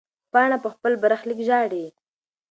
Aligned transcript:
پاڼه 0.31 0.57
په 0.63 0.69
خپل 0.75 0.93
برخلیک 1.03 1.39
ژاړي. 1.47 1.85